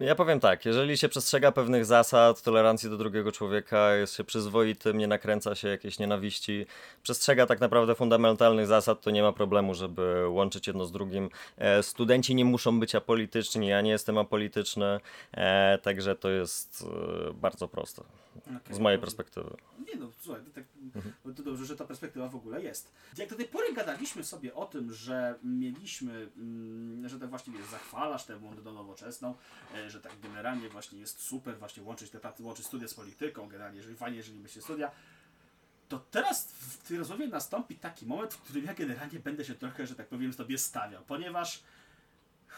[0.00, 4.98] Ja powiem tak, jeżeli się przestrzega pewnych zasad, tolerancji do drugiego człowieka, jest się przyzwoitym,
[4.98, 6.66] nie nakręca się jakiejś nienawiści,
[7.02, 11.30] przestrzega tak naprawdę fundamentalnych zasad, to nie ma problemu, żeby łączyć jedno z drugim.
[11.56, 15.00] E, studenci nie muszą być apolityczni, ja nie jestem apolityczny,
[15.32, 16.84] e, także to jest
[17.28, 18.02] e, bardzo proste.
[18.42, 19.56] Okay, z mojej perspektywy.
[19.86, 21.34] Nie no, słuchaj, to, tak, mhm.
[21.36, 22.92] to dobrze, że ta perspektywa w ogóle jest.
[23.16, 27.66] Jak do tej pory gadaliśmy sobie o tym, że mieliśmy, mm, że tak właśnie wiesz,
[27.66, 29.34] zachwalasz tę do nowoczesną,
[29.74, 33.76] e, że tak generalnie właśnie jest super właśnie łączyć te łączyć studia z polityką, generalnie,
[33.76, 34.90] jeżeli fajnie, jeżeli myślicie studia,
[35.88, 39.86] to teraz w tej rozmowie nastąpi taki moment, w którym ja generalnie będę się trochę,
[39.86, 41.62] że tak powiem, sobie stawiał, ponieważ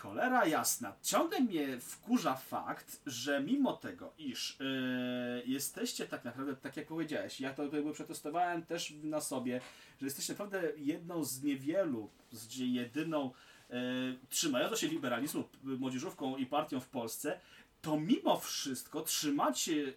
[0.02, 0.92] Cholera jasna.
[1.02, 7.40] Ciągle mnie wkurza fakt, że mimo tego, iż yy, jesteście tak naprawdę, tak jak powiedziałeś,
[7.40, 9.60] ja to jakby przetestowałem też na sobie,
[10.00, 13.30] że jesteście naprawdę jedną z niewielu, z jedyną
[13.70, 13.76] yy,
[14.28, 17.40] trzymającą się liberalizmu młodzieżówką i partią w Polsce,
[17.82, 19.94] to mimo wszystko trzymacie yy,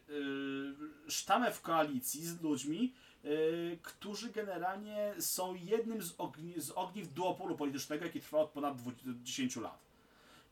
[1.07, 7.55] sztamę w koalicji z ludźmi, yy, którzy generalnie są jednym z, ogni, z ogniw duopolu
[7.55, 8.77] politycznego, jaki trwa od ponad
[9.23, 9.82] 10 lat.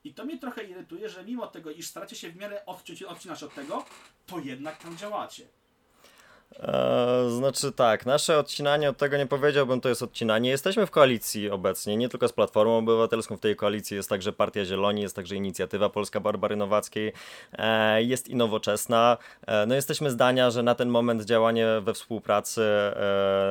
[0.04, 3.44] I to mnie trochę irytuje, że mimo tego, iż staracie się w miarę odciąć, odcinać
[3.44, 3.86] od tego,
[4.26, 5.48] to jednak tam działacie.
[6.60, 10.50] Eee, znaczy tak, nasze odcinanie od tego nie powiedziałbym, to jest odcinanie.
[10.50, 14.66] Jesteśmy w koalicji obecnie, nie tylko z Platformą Obywatelską, w tej koalicji jest także Partia
[14.66, 17.14] Zieloni, jest także Inicjatywa Polska Barbary Nowackiej,
[17.58, 19.18] eee, jest i Nowoczesna.
[19.48, 22.62] Eee, no jesteśmy zdania, że na ten moment działanie we współpracy,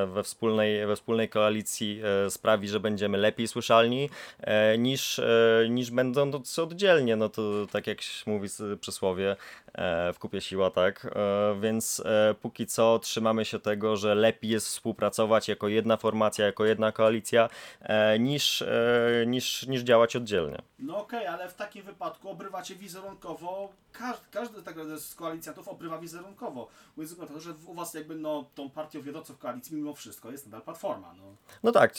[0.06, 4.10] we, wspólnej, we wspólnej koalicji e, sprawi, że będziemy lepiej słyszalni
[4.40, 8.48] e, niż, e, niż będąc oddzielnie, no to tak jak mówi
[8.80, 9.36] przysłowie,
[10.14, 11.14] w kupie siła, tak,
[11.61, 12.02] więc
[12.40, 17.48] póki co trzymamy się tego, że lepiej jest współpracować jako jedna formacja, jako jedna koalicja,
[17.80, 20.59] e, niż, e, niż, niż działać oddzielnie.
[20.78, 25.98] No okej, okay, ale w takim wypadku obrywacie wizerunkowo, każdy, każdy tak z koalicjantów obrywa
[25.98, 26.68] wizerunkowo.
[26.96, 30.31] Mówiąc na to, że u was jakby no, tą partią wiodącą w koalicji mimo wszystko
[30.31, 31.14] jest nadal Platforma.
[31.18, 31.22] No,
[31.62, 31.94] no tak,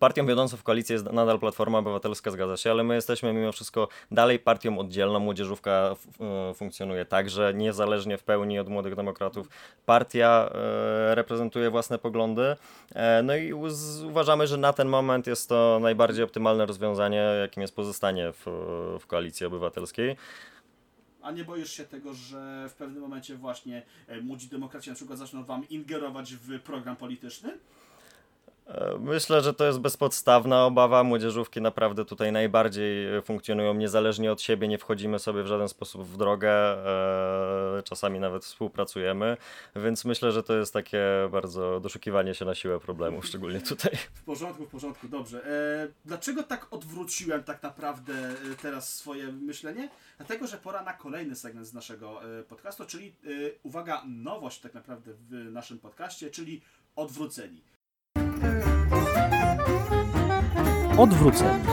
[0.00, 3.88] partią wiodącą w koalicji jest nadal Platforma Obywatelska, zgadza się, ale my jesteśmy mimo wszystko
[4.10, 5.18] dalej partią oddzielną.
[5.18, 5.96] Młodzieżówka
[6.54, 9.48] funkcjonuje także, niezależnie w pełni od Młodych Demokratów.
[9.86, 12.56] Partia e, reprezentuje własne poglądy,
[12.94, 13.52] e, no i
[14.08, 18.46] uważamy, że na ten moment jest to najbardziej optymalne rozwiązanie, jakim jest pozostanie w,
[19.00, 20.16] w koalicji obywatelskiej.
[21.26, 25.18] A nie boisz się tego, że w pewnym momencie właśnie e, młodzi demokraci na przykład
[25.18, 27.58] zaczną wam ingerować w program polityczny?
[28.66, 31.04] E, myślę, że to jest bezpodstawna obawa.
[31.04, 36.16] Młodzieżówki naprawdę tutaj najbardziej funkcjonują niezależnie od siebie, nie wchodzimy sobie w żaden sposób w
[36.16, 36.50] drogę,
[37.78, 39.36] e, czasami nawet współpracujemy,
[39.76, 43.96] więc myślę, że to jest takie bardzo doszukiwanie się na siłę problemu, szczególnie tutaj.
[44.14, 45.46] W porządku, w porządku, dobrze.
[45.46, 48.14] E, dlaczego tak odwróciłem tak naprawdę
[48.62, 49.88] teraz swoje myślenie?
[50.16, 53.14] Dlatego, że pora na kolejny segment z naszego podcastu, czyli
[53.62, 56.60] uwaga, nowość tak naprawdę w naszym podcaście, czyli
[56.96, 57.60] odwróceni.
[60.98, 61.64] Odwróceni.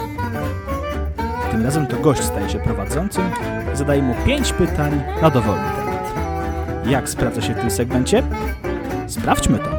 [1.51, 3.31] Tym razem to gość staje się prowadzącym
[3.73, 6.13] i zadaje mu pięć pytań na dowolny temat.
[6.87, 8.23] Jak sprawdza się w tym segmencie?
[9.07, 9.69] Sprawdźmy to.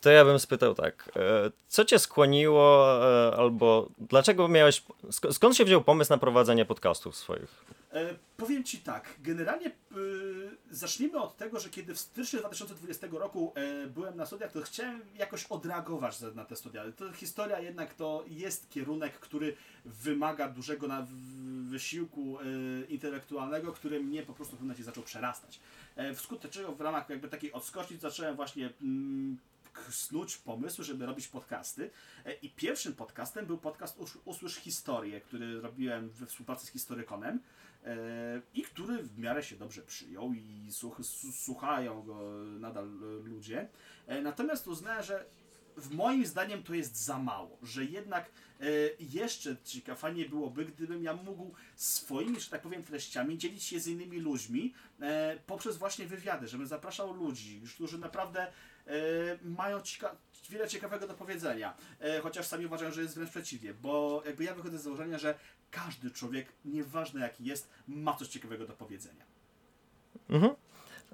[0.00, 2.98] To ja bym spytał tak, e, co cię skłoniło,
[3.30, 4.82] e, albo dlaczego miałeś,
[5.30, 7.64] skąd się wziął pomysł na prowadzenie podcastów swoich?
[7.92, 9.70] E, powiem Ci tak, generalnie e,
[10.70, 15.00] zacznijmy od tego, że kiedy w styczniu 2020 roku e, byłem na studiach, to chciałem
[15.18, 16.92] jakoś odreagować na te studia.
[16.92, 20.88] To historia jednak to jest kierunek, który wymaga dużego
[21.70, 22.44] wysiłku e,
[22.84, 25.60] intelektualnego, który mnie po prostu w pewnym momencie zaczął przerastać.
[25.96, 29.38] E, wskutek czego w ramach jakby takiej odskoczni zacząłem właśnie mm,
[29.90, 31.90] snuć pomysły, żeby robić podcasty.
[32.42, 37.40] I pierwszym podcastem był podcast Usłysz Historię, który robiłem we współpracy z Historykonem.
[37.84, 40.68] E, i który w miarę się dobrze przyjął i
[41.32, 42.88] słuchają go nadal
[43.24, 43.68] ludzie.
[44.06, 45.24] E, natomiast uznałem, że
[45.76, 48.64] w moim zdaniem to jest za mało, że jednak e,
[49.00, 49.56] jeszcze
[49.96, 54.74] fajnie byłoby, gdybym ja mógł swoimi, że tak powiem, treściami dzielić się z innymi ludźmi
[55.46, 58.52] poprzez właśnie wywiady, żebym zapraszał ludzi, którzy naprawdę
[59.42, 60.16] mają cieka
[60.50, 61.74] wiele ciekawego do powiedzenia.
[62.22, 65.34] Chociaż sami uważają, że jest wręcz przeciwnie, bo jakby ja wychodzę z założenia, że
[65.70, 69.24] każdy człowiek, nieważne jaki jest, ma coś ciekawego do powiedzenia.
[70.28, 70.54] Mhm.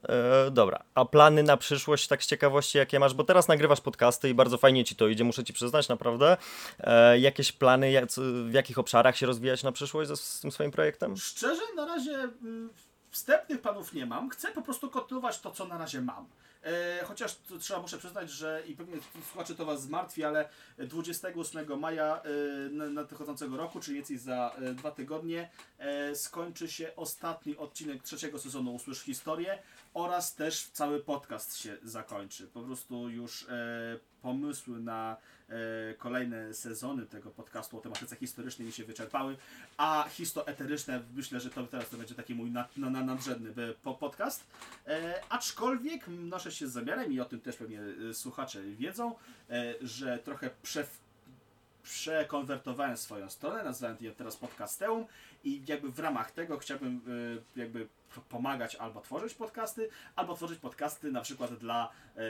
[0.09, 3.15] E, dobra, a plany na przyszłość, tak z ciekawości, jakie masz?
[3.15, 6.37] Bo teraz nagrywasz podcasty i bardzo fajnie ci to idzie, muszę ci przyznać, naprawdę.
[6.81, 8.07] E, jakieś plany, jak,
[8.47, 11.17] w jakich obszarach się rozwijać na przyszłość z, z tym swoim projektem?
[11.17, 12.71] Szczerze, na razie mm,
[13.11, 14.31] wstępnych planów nie mam.
[14.31, 16.27] Chcę po prostu kontynuować to, co na razie mam.
[16.67, 18.97] E, chociaż trzeba muszę przyznać, że i pewnie
[19.31, 20.49] słuchacze to Was zmartwi, ale
[20.79, 25.51] 28 maja e, nadchodzącego roku, czyli nieco za e, dwa tygodnie,
[26.15, 29.59] skończy się ostatni odcinek trzeciego sezonu Usłysz Historię
[29.97, 32.47] oraz też cały podcast się zakończy.
[32.47, 33.47] Po prostu już
[34.23, 35.17] pomysły na
[35.49, 39.37] E, kolejne sezony tego podcastu o tematyce historycznej mi się wyczerpały,
[39.77, 44.45] a histoeteryczne myślę, że to teraz to będzie taki mój nad, na, na, nadrzędny podcast.
[44.87, 47.81] E, aczkolwiek noszę się z zamiarem i o tym też pewnie
[48.11, 49.15] e, słuchacze wiedzą,
[49.51, 50.87] e, że trochę prze,
[51.83, 55.07] przekonwertowałem swoją stronę, nazwałem ją teraz podcasteum
[55.47, 57.01] i jakby w ramach tego chciałbym
[57.57, 57.89] e, jakby
[58.29, 62.21] pomagać albo tworzyć podcasty, albo tworzyć podcasty na przykład dla e,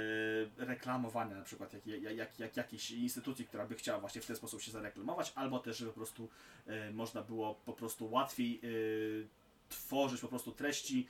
[0.56, 4.36] reklamowania na przykład jak, jak, jak, jak, jakiejś instytucji, która by chciała właśnie w ten
[4.36, 6.28] sposób się zareklamować, albo też, po prostu
[6.66, 8.60] e, można było po prostu łatwiej
[9.68, 11.08] tworzyć po prostu treści,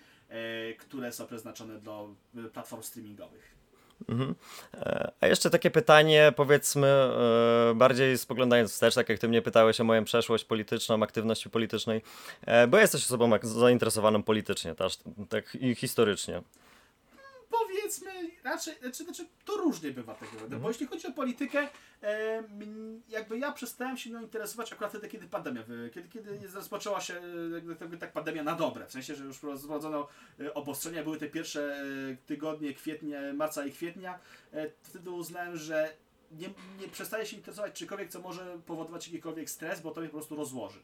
[0.78, 2.14] które są przeznaczone do
[2.52, 3.55] platform streamingowych.
[4.08, 4.34] Mhm.
[4.74, 9.80] E, a jeszcze takie pytanie, powiedzmy, e, bardziej spoglądając wstecz, tak jak ty mnie pytałeś
[9.80, 12.02] o moją przeszłość polityczną, aktywności politycznej,
[12.46, 14.90] e, bo jesteś osobą zainteresowaną politycznie, tak,
[15.28, 16.42] tak i historycznie
[17.86, 18.10] powiedzmy,
[18.44, 20.62] raczej, znaczy, znaczy to różnie bywa tego, mhm.
[20.62, 21.68] bo jeśli chodzi o politykę,
[22.02, 22.42] e,
[23.08, 25.62] jakby ja przestałem się nią interesować akurat wtedy, kiedy pandemia,
[25.94, 27.20] kiedy, kiedy rozpoczęła się
[27.80, 30.08] jakby tak pandemia na dobre, w sensie, że już wprowadzono
[30.40, 34.18] e, obostrzenia, były te pierwsze e, tygodnie kwietnia, marca i kwietnia,
[34.52, 35.92] e, wtedy uznałem, że
[36.32, 36.48] nie,
[36.80, 40.36] nie przestaję się interesować czymkolwiek, co może powodować jakikolwiek stres, bo to mnie po prostu
[40.36, 40.80] rozłoży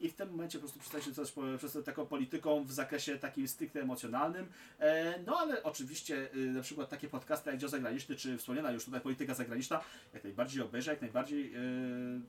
[0.00, 3.48] i w tym momencie po prostu przestaje się coś przez taką polityką w zakresie takim
[3.48, 4.46] stricte emocjonalnym.
[4.78, 8.84] E, no ale oczywiście y, na przykład takie podcasty jak Dział Zagraniczny, czy wspomniana już
[8.84, 9.80] tutaj polityka zagraniczna,
[10.14, 12.20] jak najbardziej obejrzę, jak najbardziej y,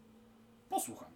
[0.70, 1.10] posłucham.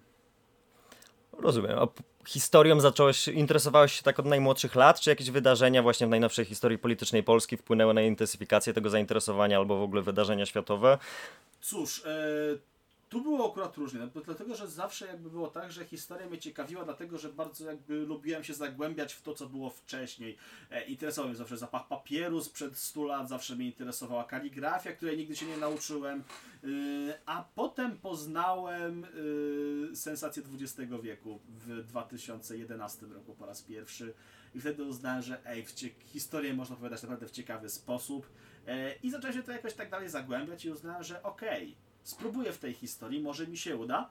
[1.31, 1.79] Rozumiem.
[1.79, 1.87] A
[2.27, 6.77] historią zacząłeś, interesowałeś się tak od najmłodszych lat, czy jakieś wydarzenia właśnie w najnowszej historii
[6.77, 10.97] politycznej Polski wpłynęły na intensyfikację tego zainteresowania albo w ogóle wydarzenia światowe?
[11.61, 12.09] Cóż, e,
[13.09, 16.85] tu było akurat różnie, no, dlatego że zawsze jakby było tak, że historia mnie ciekawiła,
[16.85, 20.37] dlatego że bardzo jakby lubiłem się zagłębiać w to, co było wcześniej.
[20.71, 25.35] E, interesował mnie zawsze zapach papieru sprzed 100 lat, zawsze mnie interesowała kaligrafia, której nigdy
[25.35, 26.67] się nie nauczyłem, e,
[27.25, 29.05] a potem poznałem
[29.91, 34.13] e, sensację XX wieku w 2011 roku po raz pierwszy.
[34.55, 35.65] I wtedy uznałem, że ej,
[36.05, 38.29] historię można opowiadać naprawdę w ciekawy sposób.
[38.67, 42.51] E, i zacząłem się to jakoś tak dalej zagłębiać i uznałem, że okej, okay, spróbuję
[42.51, 44.09] w tej historii, może mi się uda.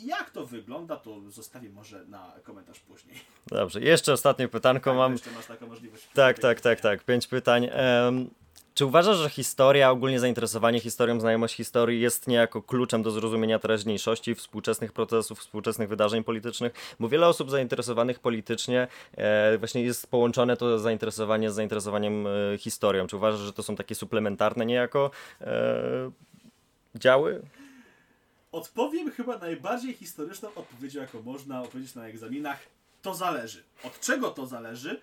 [0.00, 3.16] Jak to wygląda, to zostawię może na komentarz później.
[3.46, 5.12] Dobrze, jeszcze ostatnie pytanko tak, mam.
[5.12, 6.08] Jeszcze masz taką możliwość.
[6.14, 7.04] Tak, tak, tak, tak.
[7.04, 7.68] Pięć pytań.
[8.04, 8.30] Um,
[8.74, 14.34] czy uważasz, że historia, ogólnie zainteresowanie historią, znajomość historii jest niejako kluczem do zrozumienia teraźniejszości,
[14.34, 16.72] współczesnych procesów, współczesnych wydarzeń politycznych?
[17.00, 23.06] Bo wiele osób zainteresowanych politycznie e, właśnie jest połączone to zainteresowanie z zainteresowaniem e, historią.
[23.06, 26.10] Czy uważasz, że to są takie suplementarne niejako e,
[26.94, 27.42] działy?
[28.52, 32.58] Odpowiem chyba najbardziej historyczną odpowiedzią, jaką można opowiedzieć na egzaminach.
[33.02, 33.62] To zależy.
[33.82, 35.00] Od czego to zależy?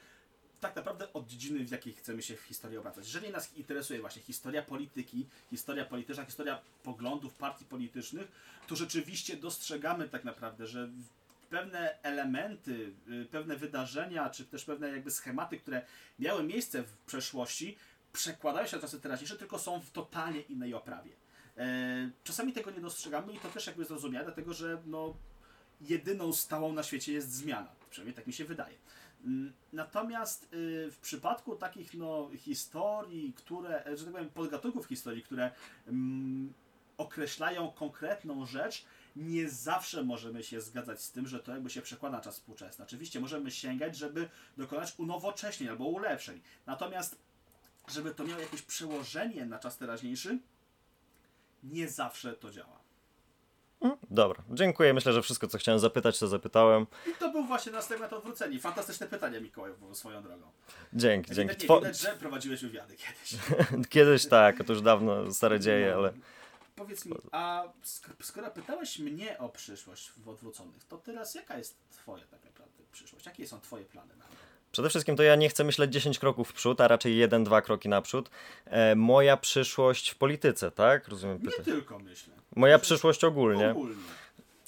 [0.62, 3.06] Tak naprawdę od dziedziny, w jakiej chcemy się w historii obracać.
[3.06, 8.28] Jeżeli nas interesuje właśnie historia polityki, historia polityczna, historia poglądów partii politycznych,
[8.68, 10.90] to rzeczywiście dostrzegamy tak naprawdę, że
[11.50, 15.82] pewne elementy, y, pewne wydarzenia, czy też pewne jakby schematy, które
[16.20, 17.78] miały miejsce w przeszłości,
[18.14, 21.12] przekładają się na czasy teraźniejsze, tylko są w totalnie innej oprawie.
[21.60, 25.14] E, czasami tego nie dostrzegamy i to też jakby zrozumiałe, dlatego że no,
[25.82, 27.70] jedyną stałą na świecie jest zmiana.
[27.90, 28.78] Przynajmniej tak mi się wydaje.
[29.26, 35.52] Mm, natomiast y, w przypadku takich no, historii, które, że tak powiem, podgatunków historii, które
[35.88, 36.54] mm,
[36.98, 42.18] określają konkretną rzecz, nie zawsze możemy się zgadzać z tym, że to jakby się przekłada
[42.18, 42.86] na czas współczesny.
[42.86, 46.42] Oczywiście możemy sięgać, żeby dokonać unowocześnień albo ulepszeń.
[46.66, 47.18] Natomiast,
[47.88, 50.40] żeby to miało jakieś przełożenie na czas teraźniejszy,
[51.64, 52.80] nie zawsze to działa.
[53.82, 54.94] Mm, dobra, dziękuję.
[54.94, 56.88] Myślę, że wszystko, co chciałem zapytać, to zapytałem.
[57.08, 58.60] I to był właśnie następne to odwrócenie.
[58.60, 60.52] Fantastyczne pytanie, Mikołaj, swoją drogą.
[60.94, 61.54] Dzięki, dzięki.
[61.54, 61.80] Widać, Two...
[61.80, 63.36] widać, że prowadziłeś wywiady kiedyś.
[63.90, 65.98] kiedyś tak, to już dawno stare dzieje, no.
[65.98, 66.14] ale...
[66.76, 67.64] Powiedz mi, a
[68.22, 73.26] skoro pytałeś mnie o przyszłość w odwróconych, to teraz jaka jest twoja tak naprawdę przyszłość?
[73.26, 74.49] Jakie są twoje plany na nią?
[74.72, 77.62] Przede wszystkim to ja nie chcę myśleć 10 kroków w przód, a raczej jeden, dwa
[77.62, 78.30] kroki naprzód.
[78.66, 81.08] E, moja przyszłość w polityce, tak?
[81.08, 81.58] Rozumiem pytanie.
[81.58, 82.34] Nie tylko myślę.
[82.56, 83.72] Moja przyszłość ogólnie.
[83.72, 83.96] ogólnie.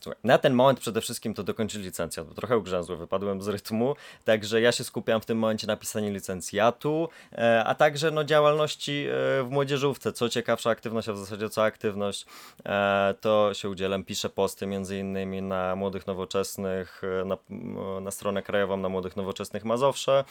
[0.04, 3.96] Słuchaj, na ten moment przede wszystkim to dokończyć licencjat, bo trochę ugrzęzło, wypadłem z rytmu,
[4.26, 9.06] także ja się skupiam w tym momencie na pisaniu licencjatu, e, a także no, działalności
[9.08, 10.14] e, w młodzieżówce.
[10.14, 12.26] Co ciekawsza aktywność, a w zasadzie co aktywność,
[12.66, 17.38] e, to się udzielam, piszę posty między innymi na Młodych Nowoczesnych, na,
[18.02, 20.24] na stronę krajową na Młodych Nowoczesnych Mazowsze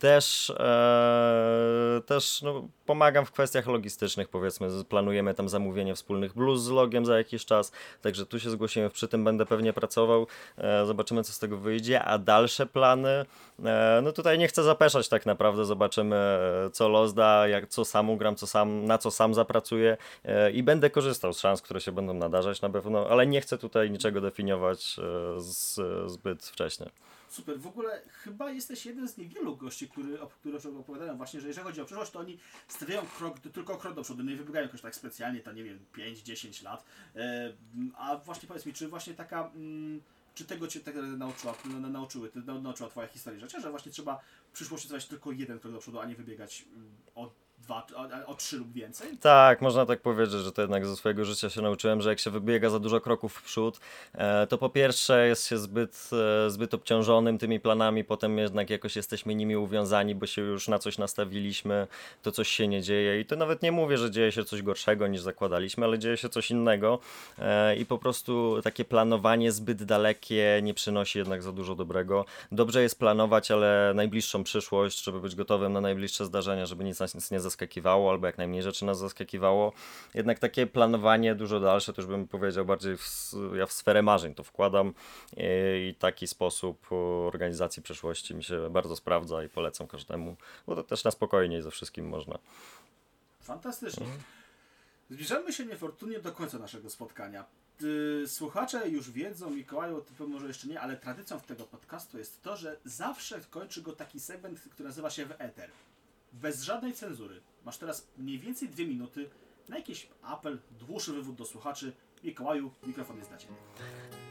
[0.00, 6.68] też, e, też no, pomagam w kwestiach logistycznych, powiedzmy, planujemy tam zamówienie wspólnych bluz z
[6.68, 10.26] logiem za jakiś czas, także tu się zgłosimy, przy tym będę pewnie pracował,
[10.58, 13.24] e, zobaczymy co z tego wyjdzie, a dalsze plany,
[13.64, 17.84] e, no tutaj nie chcę zapeszać tak naprawdę, zobaczymy e, co los da, jak, co
[17.84, 21.80] sam ugram, co sam, na co sam zapracuję e, i będę korzystał z szans, które
[21.80, 26.90] się będą nadarzać na pewno, ale nie chcę tutaj niczego definiować e, z, zbyt wcześnie.
[27.30, 27.60] Super.
[27.60, 31.80] W ogóle chyba jesteś jeden z niewielu gości, który, którzy opowiadają właśnie, że jeżeli chodzi
[31.80, 32.38] o przyszłość, to oni
[32.68, 36.64] stawiają krok, tylko krok do przodu, nie wybiegają jakoś tak specjalnie, to nie wiem, 5-10
[36.64, 36.84] lat.
[37.16, 37.52] E,
[37.96, 39.50] a właśnie powiedz mi, czy właśnie taka...
[39.54, 40.00] Mm,
[40.34, 41.54] czy tego cię tak nauczyła,
[41.90, 42.30] nauczyły,
[42.62, 46.00] nauczyła twoja historia życia, że właśnie trzeba w przyszłości stawiać tylko jeden krok do przodu,
[46.00, 47.30] a nie wybiegać mm, o
[47.62, 49.18] dwa, o, o trzy lub więcej?
[49.18, 52.30] Tak, można tak powiedzieć, że to jednak ze swojego życia się nauczyłem, że jak się
[52.30, 53.80] wybiega za dużo kroków w przód,
[54.14, 56.10] e, to po pierwsze jest się zbyt,
[56.46, 60.78] e, zbyt obciążonym tymi planami, potem jednak jakoś jesteśmy nimi uwiązani, bo się już na
[60.78, 61.86] coś nastawiliśmy,
[62.22, 65.06] to coś się nie dzieje i to nawet nie mówię, że dzieje się coś gorszego
[65.06, 66.98] niż zakładaliśmy, ale dzieje się coś innego
[67.38, 72.24] e, i po prostu takie planowanie zbyt dalekie nie przynosi jednak za dużo dobrego.
[72.52, 77.30] Dobrze jest planować, ale najbliższą przyszłość, żeby być gotowym na najbliższe zdarzenia, żeby nic nas
[77.30, 79.72] nie zaskakiwało zaskakiwało, albo jak najmniej rzeczy nas zaskakiwało.
[80.14, 84.34] Jednak takie planowanie dużo dalsze, to już bym powiedział bardziej w, ja w sferę marzeń
[84.34, 84.94] to wkładam
[85.36, 86.92] i, taki sposób
[87.26, 90.36] organizacji przeszłości mi się bardzo sprawdza i polecam każdemu,
[90.66, 92.38] bo to też na spokojniej ze wszystkim można.
[93.40, 94.06] Fantastycznie.
[94.06, 94.22] Mhm.
[95.10, 97.44] Zbliżamy się niefortunnie do końca naszego spotkania.
[98.26, 102.76] Słuchacze już wiedzą, Mikołaju, ty może jeszcze nie, ale tradycją tego podcastu jest to, że
[102.84, 105.70] zawsze kończy go taki segment, który nazywa się w Eter
[106.32, 107.40] bez żadnej cenzury.
[107.64, 109.30] Masz teraz mniej więcej dwie minuty
[109.68, 111.92] na jakiś apel, dłuższy wywód do słuchaczy.
[112.24, 113.54] Mikołaju, mikrofon jest dla Ciebie.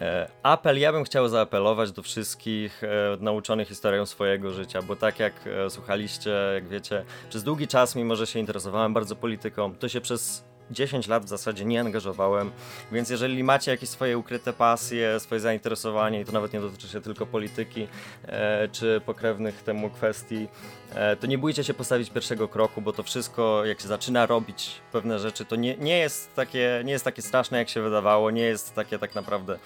[0.01, 5.19] E, apel, ja bym chciał zaapelować do wszystkich e, nauczonych historią swojego życia, bo tak
[5.19, 9.89] jak e, słuchaliście, jak wiecie, przez długi czas, mimo że się interesowałem bardzo polityką, to
[9.89, 12.51] się przez 10 lat w zasadzie nie angażowałem,
[12.91, 17.01] więc jeżeli macie jakieś swoje ukryte pasje, swoje zainteresowanie i to nawet nie dotyczy się
[17.01, 17.88] tylko polityki
[18.27, 20.47] e, czy pokrewnych temu kwestii,
[20.95, 24.71] e, to nie bójcie się postawić pierwszego kroku, bo to wszystko, jak się zaczyna robić
[24.91, 28.41] pewne rzeczy, to nie, nie, jest takie, nie jest takie straszne, jak się wydawało, nie
[28.41, 29.60] jest takie tak naprawdę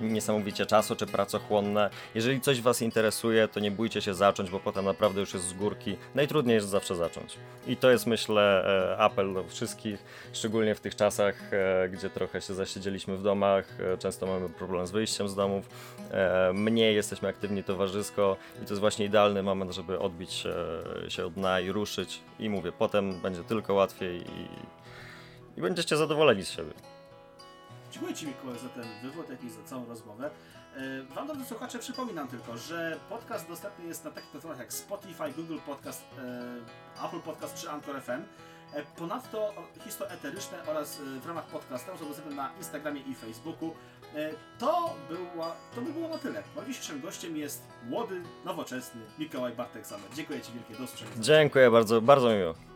[0.00, 1.90] niesamowicie czasu czy pracochłonne.
[2.14, 5.52] Jeżeli coś Was interesuje, to nie bójcie się zacząć, bo potem naprawdę już jest z
[5.52, 5.96] górki.
[6.14, 7.36] Najtrudniej jest zawsze zacząć.
[7.66, 12.40] I to jest myślę e, apel do wszystkich, szczególnie w tych czasach, e, gdzie trochę
[12.40, 15.68] się zasiedzieliśmy w domach, e, często mamy problem z wyjściem z domów,
[16.54, 20.44] mniej jesteśmy aktywni towarzysko i to jest właśnie idealny moment, żeby odbić
[21.08, 22.20] się od dna i ruszyć.
[22.38, 24.48] I mówię, potem będzie tylko łatwiej i,
[25.58, 26.91] i będziecie zadowoleni z siebie.
[27.92, 30.30] Dziękuję Ci Mikołaj za ten wywód, jak i za całą rozmowę.
[30.76, 35.32] E, Wam, drodzy słuchacze, przypominam tylko, że podcast dostępny jest na takich platformach jak Spotify,
[35.36, 36.04] Google Podcast,
[36.98, 38.10] e, Apple Podcast czy Anchor FM.
[38.10, 43.74] E, Ponadto histo eteryczne oraz w ramach podcasta są dostępne na Instagramie i Facebooku.
[44.58, 46.42] To, była, to by było na tyle.
[46.56, 50.06] Moim dzisiejszym gościem jest młody, nowoczesny Mikołaj Bartek Samer.
[50.14, 51.10] Dziękuję Ci wielkie, do usłyszenia.
[51.16, 52.71] Dziękuję bardzo, bardzo miło.